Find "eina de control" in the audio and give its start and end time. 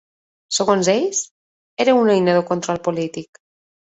2.15-2.83